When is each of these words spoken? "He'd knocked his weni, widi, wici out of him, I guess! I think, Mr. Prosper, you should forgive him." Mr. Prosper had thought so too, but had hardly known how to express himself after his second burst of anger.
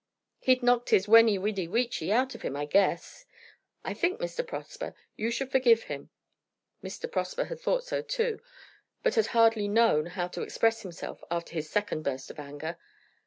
"He'd 0.39 0.63
knocked 0.63 0.89
his 0.89 1.05
weni, 1.05 1.37
widi, 1.37 1.69
wici 1.69 2.09
out 2.11 2.33
of 2.33 2.41
him, 2.41 2.55
I 2.55 2.65
guess! 2.65 3.27
I 3.83 3.93
think, 3.93 4.19
Mr. 4.19 4.43
Prosper, 4.43 4.95
you 5.15 5.29
should 5.29 5.51
forgive 5.51 5.83
him." 5.83 6.09
Mr. 6.83 7.05
Prosper 7.05 7.45
had 7.45 7.59
thought 7.59 7.83
so 7.83 8.01
too, 8.01 8.41
but 9.03 9.13
had 9.13 9.27
hardly 9.27 9.67
known 9.67 10.07
how 10.07 10.27
to 10.29 10.41
express 10.41 10.81
himself 10.81 11.23
after 11.29 11.53
his 11.53 11.69
second 11.69 12.01
burst 12.01 12.31
of 12.31 12.39
anger. 12.39 12.79